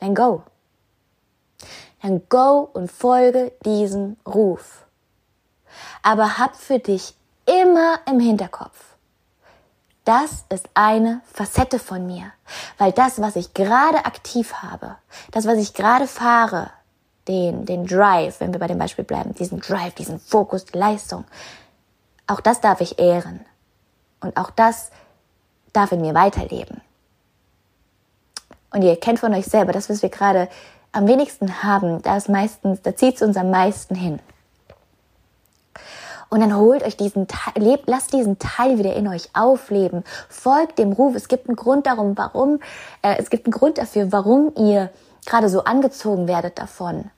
[0.00, 0.42] Dann go.
[2.02, 4.84] Dann go und folge diesem Ruf.
[6.02, 7.14] Aber hab für dich
[7.46, 8.94] immer im Hinterkopf,
[10.04, 12.30] das ist eine Facette von mir,
[12.76, 14.96] weil das, was ich gerade aktiv habe,
[15.30, 16.70] das, was ich gerade fahre,
[17.28, 21.24] den, den Drive, wenn wir bei dem Beispiel bleiben, diesen Drive, diesen Fokus, die Leistung,
[22.26, 23.40] auch das darf ich ehren.
[24.20, 24.90] Und auch das
[25.72, 26.80] darf in mir weiterleben.
[28.70, 30.48] Und ihr kennt von euch selber, das, was wir gerade
[30.92, 34.20] am wenigsten haben, da ist meistens, da zieht es uns am meisten hin.
[36.30, 40.02] Und dann holt euch diesen Teil, lebt, lasst diesen Teil wieder in euch aufleben.
[40.28, 41.14] Folgt dem Ruf.
[41.14, 42.60] Es gibt einen Grund darum, warum,
[43.02, 44.90] äh, es gibt einen Grund dafür, warum ihr
[45.26, 47.10] gerade so angezogen werdet davon.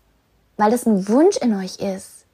[0.57, 2.25] Weil das ein Wunsch in euch ist.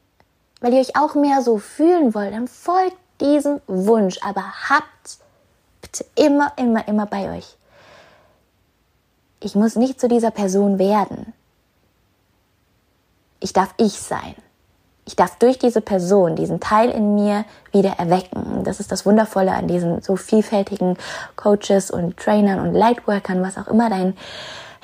[0.61, 4.19] Weil ihr euch auch mehr so fühlen wollt, dann folgt diesem Wunsch.
[4.23, 5.19] Aber habt
[5.81, 7.57] bitte immer, immer, immer bei euch.
[9.41, 11.33] Ich muss nicht zu dieser Person werden.
[13.41, 14.37] Ich darf ich sein
[15.05, 18.63] ich darf durch diese Person diesen Teil in mir wieder erwecken.
[18.65, 20.97] Das ist das Wundervolle an diesen so vielfältigen
[21.35, 24.17] Coaches und Trainern und Lightworkern, was auch immer dein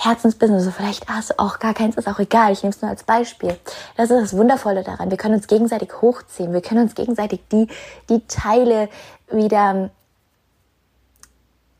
[0.01, 2.89] Herzensbusiness, so vielleicht hast du auch gar keins, ist auch egal, ich nehme es nur
[2.89, 3.59] als Beispiel.
[3.97, 5.11] Das ist das Wundervolle daran.
[5.11, 7.67] Wir können uns gegenseitig hochziehen, wir können uns gegenseitig die,
[8.09, 8.89] die Teile
[9.29, 9.91] wieder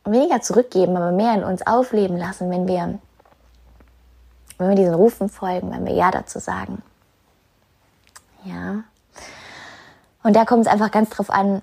[0.03, 2.99] weniger zurückgeben, aber mehr in uns aufleben lassen, wenn wir,
[4.57, 6.81] wenn wir diesen Rufen folgen, wenn wir Ja dazu sagen.
[8.43, 8.83] Ja.
[10.23, 11.61] Und da kommt es einfach ganz drauf an,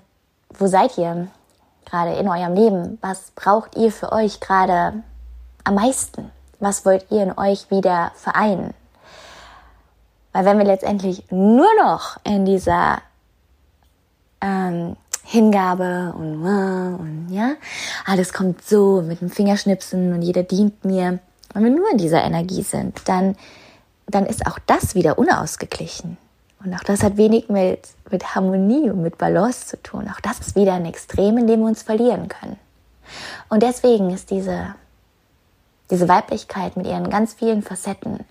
[0.57, 1.27] wo seid ihr
[1.85, 2.97] gerade in eurem Leben?
[3.01, 5.03] Was braucht ihr für euch gerade
[5.63, 6.31] am meisten?
[6.59, 8.73] Was wollt ihr in euch wieder vereinen?
[10.33, 13.01] Weil wenn wir letztendlich nur noch in dieser
[14.41, 17.53] ähm, Hingabe und, und ja,
[18.05, 21.19] alles kommt so mit dem Fingerschnipsen und jeder dient mir,
[21.53, 23.35] wenn wir nur in dieser Energie sind, dann,
[24.05, 26.17] dann ist auch das wieder unausgeglichen.
[26.63, 30.09] Und auch das hat wenig mit, mit Harmonie und mit Balance zu tun.
[30.13, 32.57] Auch das ist wieder ein Extrem, in dem wir uns verlieren können.
[33.49, 34.75] Und deswegen ist diese,
[35.89, 38.25] diese Weiblichkeit mit ihren ganz vielen Facetten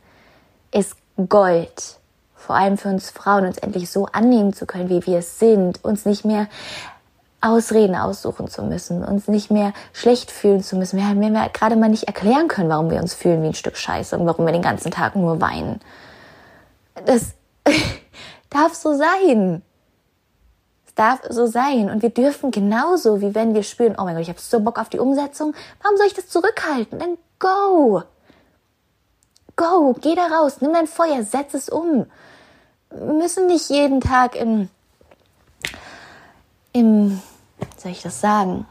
[0.72, 0.96] ist
[1.28, 1.98] Gold.
[2.34, 5.82] Vor allem für uns Frauen, uns endlich so annehmen zu können, wie wir es sind,
[5.84, 6.48] uns nicht mehr
[7.40, 10.98] Ausreden aussuchen zu müssen, uns nicht mehr schlecht fühlen zu müssen.
[10.98, 13.76] Wir haben mir gerade mal nicht erklären können, warum wir uns fühlen wie ein Stück
[13.76, 15.80] Scheiße und warum wir den ganzen Tag nur weinen.
[17.04, 17.34] Das
[18.50, 19.62] darf so sein.
[20.86, 21.90] Es darf so sein.
[21.90, 24.78] Und wir dürfen genauso, wie wenn wir spüren, oh mein Gott, ich habe so Bock
[24.78, 26.98] auf die Umsetzung, warum soll ich das zurückhalten?
[26.98, 28.02] Dann go.
[29.56, 32.06] Go, geh da raus, nimm dein Feuer, setz es um.
[32.90, 34.68] Müssen nicht jeden Tag im,
[36.72, 37.22] im,
[37.58, 38.66] wie soll ich das sagen?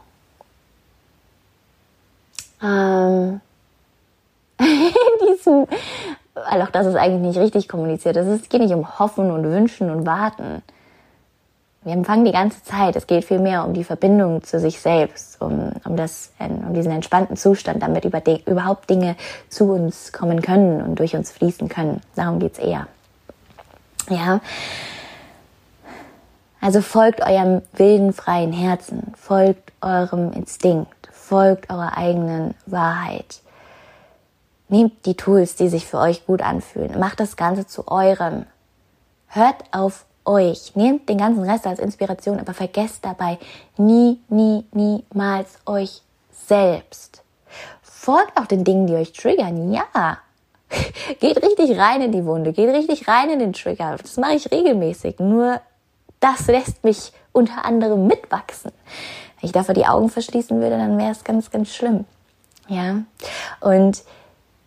[2.62, 3.40] Ähm,
[4.58, 5.66] in diesem
[6.36, 8.16] weil auch das ist eigentlich nicht richtig kommuniziert.
[8.16, 10.62] Es geht nicht um Hoffen und Wünschen und Warten.
[11.86, 12.96] Wir empfangen die ganze Zeit.
[12.96, 17.36] Es geht vielmehr um die Verbindung zu sich selbst, um, um, das, um diesen entspannten
[17.36, 19.14] Zustand, damit über de, überhaupt Dinge
[19.48, 22.00] zu uns kommen können und durch uns fließen können.
[22.16, 22.88] Darum geht's eher.
[24.10, 24.40] Ja.
[26.60, 33.42] Also folgt eurem wilden, freien Herzen, folgt eurem Instinkt, folgt eurer eigenen Wahrheit.
[34.68, 36.98] Nehmt die Tools, die sich für euch gut anfühlen.
[36.98, 38.44] Macht das Ganze zu eurem.
[39.28, 40.74] Hört auf euch.
[40.74, 43.38] Nehmt den ganzen Rest als Inspiration, aber vergesst dabei
[43.76, 47.22] nie, nie, niemals euch selbst.
[47.82, 49.72] Folgt auch den Dingen, die euch triggern.
[49.72, 50.18] Ja.
[51.20, 52.52] Geht richtig rein in die Wunde.
[52.52, 53.96] Geht richtig rein in den Trigger.
[54.00, 55.18] Das mache ich regelmäßig.
[55.18, 55.60] Nur
[56.20, 58.72] das lässt mich unter anderem mitwachsen.
[59.40, 62.04] Wenn ich dafür die Augen verschließen würde, dann wäre es ganz, ganz schlimm.
[62.68, 63.02] Ja.
[63.60, 64.02] Und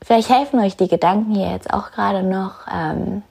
[0.01, 2.65] Vielleicht helfen euch die Gedanken hier jetzt auch gerade noch.
[2.71, 3.23] Ähm,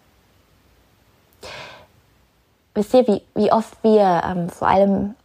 [2.79, 5.17] wisst ihr, wie, wie oft wir, ähm, vor allem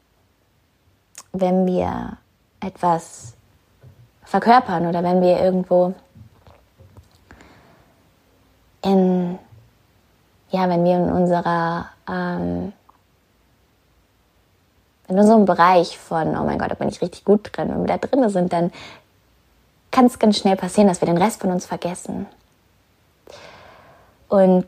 [1.33, 2.17] wenn wir
[2.59, 3.33] etwas
[4.23, 5.93] verkörpern oder wenn wir irgendwo
[8.83, 9.37] in,
[10.49, 12.73] ja, wenn wir in unserer, ähm,
[15.07, 17.97] in unserem Bereich von, oh mein Gott, da bin ich richtig gut drin, wenn wir
[17.97, 18.71] da drin sind, dann
[19.91, 22.25] kann es ganz schnell passieren, dass wir den Rest von uns vergessen.
[24.27, 24.65] Und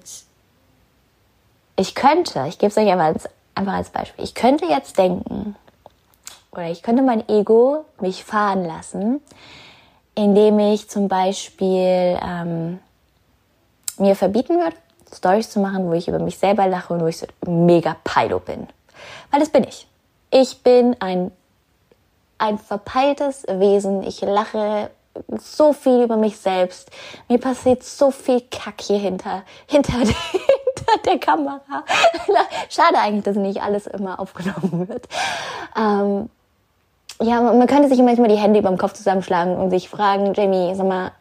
[1.75, 5.55] ich könnte, ich gebe es euch einfach als, einfach als Beispiel, ich könnte jetzt denken,
[6.51, 9.21] oder ich könnte mein Ego mich fahren lassen,
[10.15, 12.79] indem ich zum Beispiel ähm,
[13.97, 14.75] mir verbieten würde,
[15.13, 18.39] Stories zu machen, wo ich über mich selber lache und wo ich so mega peido
[18.39, 18.67] bin.
[19.31, 19.87] Weil das bin ich.
[20.31, 21.31] Ich bin ein,
[22.37, 24.03] ein verpeiltes Wesen.
[24.03, 24.89] Ich lache
[25.37, 26.89] so viel über mich selbst.
[27.29, 29.93] Mir passiert so viel Kack hier hinter, hinter,
[30.85, 31.83] hinter der Kamera.
[32.69, 35.07] Schade eigentlich, dass nicht alles immer aufgenommen wird.
[35.77, 36.29] Ähm,
[37.21, 40.75] ja, man könnte sich manchmal die Hände über dem Kopf zusammenschlagen und sich fragen, Jamie,
[40.75, 41.11] sag mal,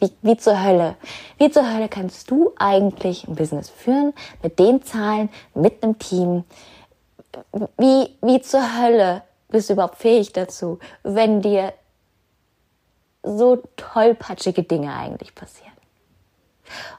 [0.00, 0.96] wie, wie zur Hölle?
[1.36, 6.44] Wie zur Hölle kannst du eigentlich ein Business führen mit den Zahlen, mit einem Team?
[7.76, 11.74] Wie, wie zur Hölle bist du überhaupt fähig dazu, wenn dir
[13.22, 15.72] so tollpatschige Dinge eigentlich passieren?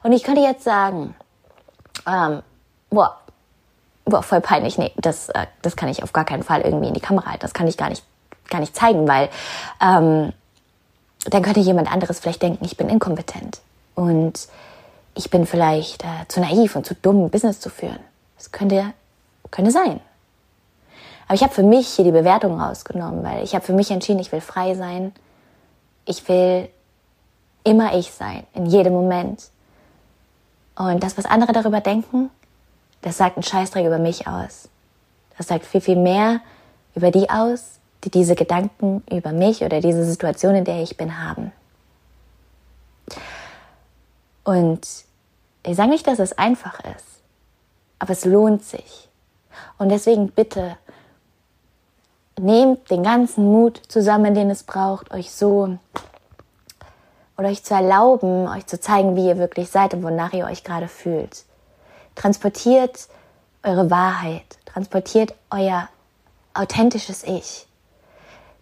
[0.04, 1.16] Und ich könnte jetzt sagen,
[2.06, 2.42] ähm,
[2.90, 3.18] boah,
[4.04, 6.94] boah, voll peinlich, nee, das, äh, das kann ich auf gar keinen Fall irgendwie in
[6.94, 8.04] die Kamera halten, das kann ich gar nicht
[8.50, 9.28] gar nicht zeigen, weil
[9.80, 10.32] ähm,
[11.26, 13.60] dann könnte jemand anderes vielleicht denken, ich bin inkompetent
[13.94, 14.48] und
[15.14, 18.00] ich bin vielleicht äh, zu naiv und zu dumm, Business zu führen.
[18.36, 18.92] Das könnte,
[19.50, 20.00] könnte sein.
[21.26, 24.18] Aber ich habe für mich hier die Bewertung rausgenommen, weil ich habe für mich entschieden,
[24.18, 25.12] ich will frei sein.
[26.04, 26.68] Ich will
[27.62, 29.48] immer ich sein, in jedem Moment.
[30.76, 32.30] Und das, was andere darüber denken,
[33.02, 34.68] das sagt einen Scheißdreck über mich aus.
[35.36, 36.40] Das sagt viel, viel mehr
[36.94, 41.22] über die aus, die diese Gedanken über mich oder diese Situation, in der ich bin,
[41.22, 41.52] haben.
[44.44, 44.86] Und
[45.66, 47.20] ich sage nicht, dass es einfach ist,
[47.98, 49.08] aber es lohnt sich.
[49.78, 50.76] Und deswegen bitte
[52.38, 55.78] nehmt den ganzen Mut zusammen, den es braucht, euch so
[57.36, 60.64] oder euch zu erlauben, euch zu zeigen, wie ihr wirklich seid und wonach ihr euch
[60.64, 61.44] gerade fühlt.
[62.14, 63.08] Transportiert
[63.62, 65.88] eure Wahrheit, transportiert euer
[66.52, 67.66] authentisches Ich.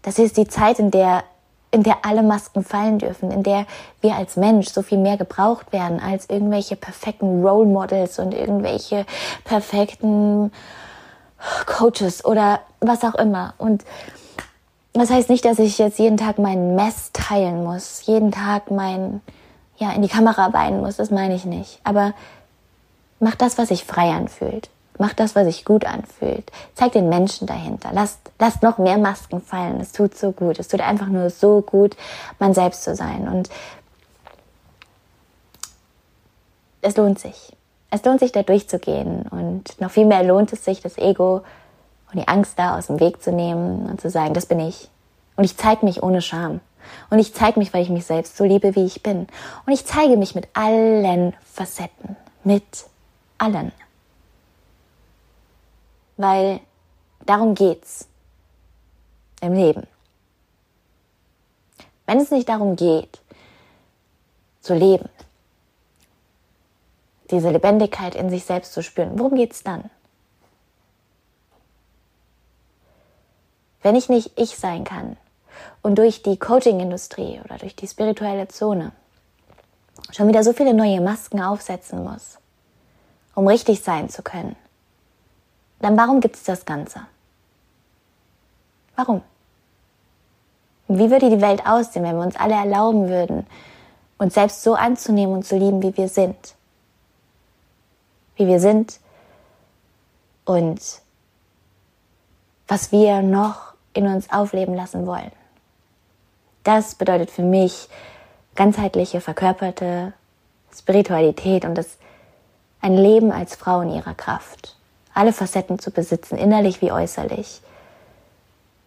[0.02, 1.24] Das ist die Zeit, in der,
[1.70, 3.66] in der alle Masken fallen dürfen, in der
[4.00, 9.04] wir als Mensch so viel mehr gebraucht werden als irgendwelche perfekten Role Models und irgendwelche
[9.44, 10.52] perfekten
[11.66, 13.54] Coaches oder was auch immer.
[13.58, 13.84] Und
[14.92, 19.20] das heißt nicht, dass ich jetzt jeden Tag meinen Mess teilen muss, jeden Tag mein,
[19.78, 21.80] ja, in die Kamera weinen muss, das meine ich nicht.
[21.82, 22.12] Aber
[23.18, 24.68] mach das, was sich frei anfühlt.
[24.98, 26.52] Mach das, was sich gut anfühlt.
[26.74, 27.90] Zeig den Menschen dahinter.
[27.92, 29.80] Lasst, lasst noch mehr Masken fallen.
[29.80, 30.58] Es tut so gut.
[30.58, 31.96] Es tut einfach nur so gut,
[32.38, 33.26] man selbst zu sein.
[33.26, 33.48] Und
[36.82, 37.56] es lohnt sich.
[37.90, 39.22] Es lohnt sich, da durchzugehen.
[39.30, 41.42] Und noch viel mehr lohnt es sich, das Ego
[42.12, 44.90] und die Angst da aus dem Weg zu nehmen und zu sagen, das bin ich.
[45.36, 46.60] Und ich zeige mich ohne Scham.
[47.10, 49.26] Und ich zeige mich, weil ich mich selbst so liebe, wie ich bin.
[49.66, 52.16] Und ich zeige mich mit allen Facetten.
[52.44, 52.86] Mit
[53.38, 53.72] allen
[56.16, 56.60] weil
[57.26, 58.08] darum geht's
[59.40, 59.86] im Leben.
[62.06, 63.20] Wenn es nicht darum geht,
[64.60, 65.08] zu leben,
[67.30, 69.90] diese Lebendigkeit in sich selbst zu spüren, worum geht's dann?
[73.82, 75.16] Wenn ich nicht ich sein kann
[75.82, 78.92] und durch die Coaching-Industrie oder durch die spirituelle Zone
[80.12, 82.38] schon wieder so viele neue Masken aufsetzen muss,
[83.34, 84.56] um richtig sein zu können,
[85.80, 87.00] dann warum gibt es das Ganze?
[88.94, 89.22] Warum?
[90.86, 93.46] Wie würde die Welt aussehen, wenn wir uns alle erlauben würden,
[94.18, 96.54] uns selbst so anzunehmen und zu lieben, wie wir sind?
[98.36, 99.00] Wie wir sind
[100.44, 100.80] und
[102.68, 105.32] was wir noch in uns aufleben lassen wollen.
[106.64, 107.88] Das bedeutet für mich
[108.54, 110.12] ganzheitliche, verkörperte
[110.74, 111.98] Spiritualität und das
[112.80, 114.76] ein Leben als Frau in ihrer Kraft
[115.14, 117.60] alle Facetten zu besitzen, innerlich wie äußerlich.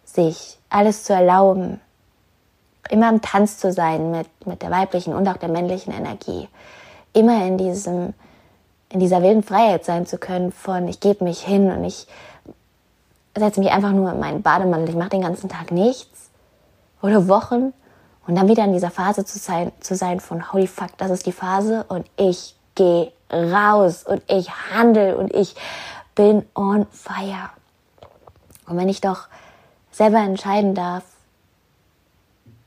[0.04, 1.80] Sich alles zu erlauben,
[2.90, 6.48] immer im Tanz zu sein mit, mit der weiblichen und auch der männlichen Energie.
[7.12, 8.14] Immer in diesem,
[8.88, 12.06] in dieser wilden Freiheit sein zu können von ich gebe mich hin und ich
[13.40, 16.30] setze mich einfach nur in meinen Bademantel, ich mache den ganzen Tag nichts
[17.02, 17.72] oder Wochen
[18.26, 21.26] und dann wieder in dieser Phase zu sein, zu sein von holy fuck, das ist
[21.26, 25.54] die Phase und ich gehe raus und ich handle und ich
[26.14, 27.50] bin on fire.
[28.66, 29.28] Und wenn ich doch
[29.92, 31.04] selber entscheiden darf,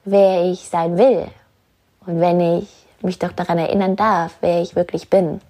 [0.06, 1.28] wer ich sein will
[2.06, 2.70] und wenn ich
[3.02, 5.42] mich doch daran erinnern darf, wer ich wirklich bin,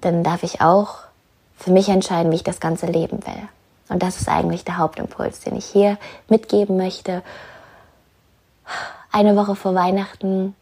[0.00, 0.98] dann darf ich auch
[1.56, 3.48] für mich entscheiden, wie ich das Ganze leben will.
[3.88, 7.22] Und das ist eigentlich der Hauptimpuls, den ich hier mitgeben möchte.
[9.12, 10.54] Eine Woche vor Weihnachten,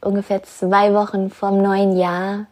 [0.00, 2.46] ungefähr zwei Wochen vom neuen Jahr,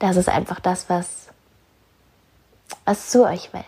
[0.00, 1.28] Das ist einfach das, was,
[2.86, 3.64] was zu euch will.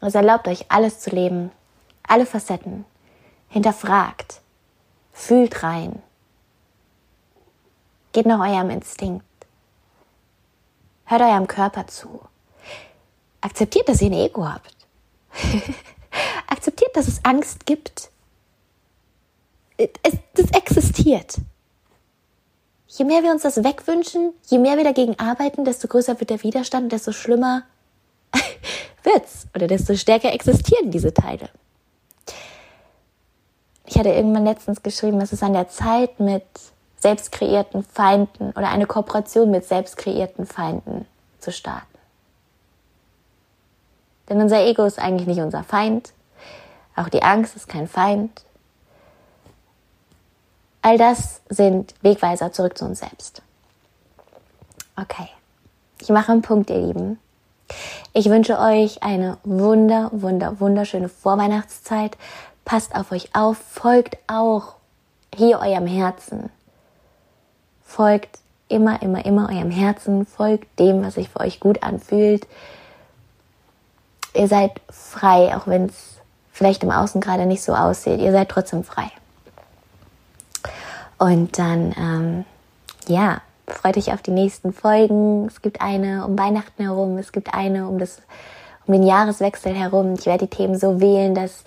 [0.00, 1.50] Es erlaubt euch alles zu leben,
[2.06, 2.84] alle Facetten.
[3.48, 4.42] Hinterfragt,
[5.12, 6.02] fühlt rein,
[8.12, 9.24] geht nach eurem Instinkt,
[11.04, 12.20] hört eurem Körper zu,
[13.40, 14.74] akzeptiert, dass ihr ein Ego habt,
[16.48, 18.10] akzeptiert, dass es Angst gibt.
[19.76, 21.36] Es, das existiert.
[22.86, 26.42] Je mehr wir uns das wegwünschen, je mehr wir dagegen arbeiten, desto größer wird der
[26.44, 27.64] Widerstand, desto schlimmer
[29.02, 31.50] wird's oder desto stärker existieren diese Teile.
[33.86, 36.44] Ich hatte irgendwann letztens geschrieben, es ist an der Zeit, mit
[37.04, 41.04] selbst kreierten Feinden oder eine Kooperation mit selbst kreierten Feinden
[41.38, 41.98] zu starten.
[44.30, 46.14] Denn unser Ego ist eigentlich nicht unser Feind.
[46.96, 48.42] Auch die Angst ist kein Feind.
[50.80, 53.42] All das sind Wegweiser zurück zu uns selbst.
[54.96, 55.28] Okay,
[56.00, 57.18] ich mache einen Punkt, ihr Lieben.
[58.14, 62.16] Ich wünsche euch eine wunder, wunder, wunderschöne Vorweihnachtszeit.
[62.64, 64.76] Passt auf euch auf, folgt auch
[65.34, 66.48] hier eurem Herzen.
[67.94, 72.44] Folgt immer, immer, immer eurem Herzen, folgt dem, was sich für euch gut anfühlt.
[74.34, 76.16] Ihr seid frei, auch wenn es
[76.50, 78.20] vielleicht im Außen gerade nicht so aussieht.
[78.20, 79.12] Ihr seid trotzdem frei.
[81.18, 82.44] Und dann, ähm,
[83.06, 85.46] ja, freut euch auf die nächsten Folgen.
[85.46, 88.22] Es gibt eine um Weihnachten herum, es gibt eine um das,
[88.88, 90.14] um den Jahreswechsel herum.
[90.18, 91.62] Ich werde die Themen so wählen, dass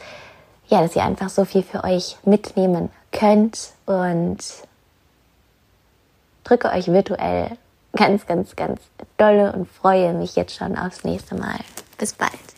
[0.67, 4.39] ja, dass ihr einfach so viel für euch mitnehmen könnt und
[6.47, 7.57] drücke euch virtuell
[7.93, 8.81] ganz, ganz, ganz
[9.17, 11.59] dolle und freue mich jetzt schon aufs nächste Mal.
[11.97, 12.56] Bis bald.